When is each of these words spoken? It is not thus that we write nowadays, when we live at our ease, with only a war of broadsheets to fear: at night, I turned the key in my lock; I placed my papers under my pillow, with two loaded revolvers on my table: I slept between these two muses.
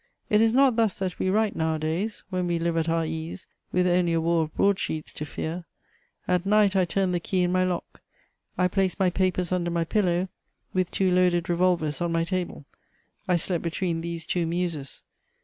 It 0.31 0.41
is 0.41 0.51
not 0.51 0.77
thus 0.77 0.97
that 0.97 1.19
we 1.19 1.29
write 1.29 1.55
nowadays, 1.55 2.23
when 2.31 2.47
we 2.47 2.57
live 2.57 2.75
at 2.75 2.89
our 2.89 3.05
ease, 3.05 3.45
with 3.71 3.85
only 3.85 4.13
a 4.13 4.19
war 4.19 4.41
of 4.45 4.55
broadsheets 4.55 5.13
to 5.13 5.27
fear: 5.27 5.63
at 6.27 6.43
night, 6.43 6.75
I 6.75 6.85
turned 6.85 7.13
the 7.13 7.19
key 7.19 7.43
in 7.43 7.51
my 7.51 7.63
lock; 7.63 8.01
I 8.57 8.67
placed 8.67 8.99
my 8.99 9.11
papers 9.11 9.51
under 9.51 9.69
my 9.69 9.83
pillow, 9.83 10.27
with 10.73 10.89
two 10.89 11.11
loaded 11.11 11.49
revolvers 11.51 12.01
on 12.01 12.11
my 12.11 12.23
table: 12.23 12.65
I 13.27 13.35
slept 13.35 13.61
between 13.63 14.01
these 14.01 14.25
two 14.25 14.47
muses. 14.47 15.03